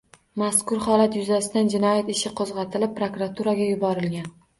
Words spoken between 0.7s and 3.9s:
holat yuzasidan jinoyat ishi qo‘zg‘atilib, prokuraturaga